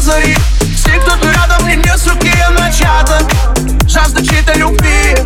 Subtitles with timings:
[0.00, 0.36] зари
[0.76, 3.20] Все, кто ты рядом, мне не суки, я начата.
[3.86, 5.16] Жажда чьей-то любви.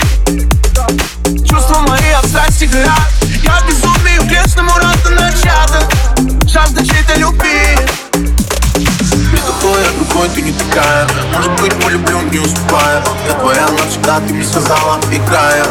[1.49, 3.11] Чувства мои от страсти горят
[3.43, 5.89] Я безумный, грешному рада начата.
[6.47, 7.77] Жажда чьей-то любви.
[9.67, 11.09] Я другой, ты не такая.
[11.35, 13.03] Может быть, полюблю, не уступая.
[13.27, 15.65] Я твоя навсегда, ты мне сказала, играя.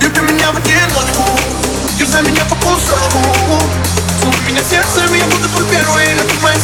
[0.00, 1.24] Люби меня в одиночку.
[1.98, 3.22] Дерзай меня по кусочку.
[4.20, 6.56] Целуй меня сердцем, я буду твой первый Это моя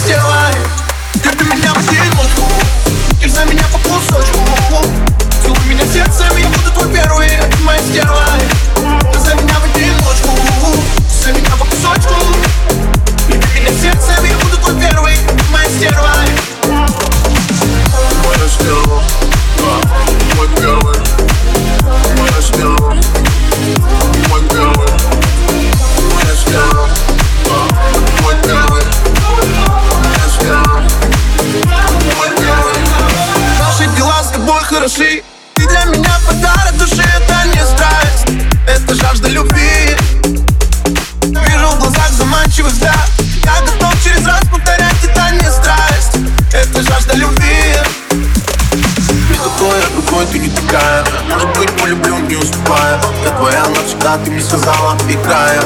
[1.18, 2.42] стерва Люби меня в одиночку
[3.20, 4.37] Дерзай меня по кусочку
[36.88, 39.96] души, это не страсть Это жажда любви.
[41.22, 43.08] Вижу в глазах заманчивый взгляд.
[43.44, 46.16] Я готов через раз повторять, это не страсть
[46.52, 47.74] Это жажда любви.
[49.36, 51.04] Такой, я другой, ты не такая.
[51.30, 55.57] Может быть, полюблю, не уступая Я твоя навсегда, ты мне сказала, играя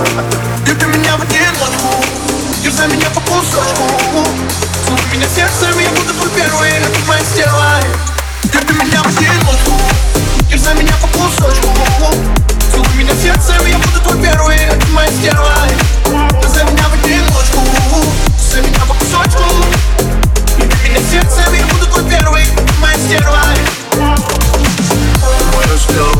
[25.73, 26.12] status quo